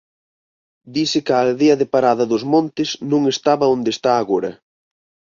Dise 0.95 1.19
que 1.25 1.33
a 1.35 1.41
aldea 1.45 1.75
de 1.81 1.87
Parada 1.93 2.23
dos 2.31 2.43
Montes 2.53 2.89
non 3.11 3.21
estaba 3.33 3.71
onde 3.75 3.89
está 3.95 4.11
agora. 4.17 4.51